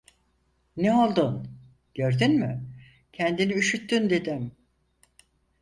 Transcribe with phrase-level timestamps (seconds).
[0.77, 1.47] Ne oldun?
[1.93, 2.63] Gördün mü,
[3.13, 4.09] kendini üşüttün!
[4.09, 4.51] dedim.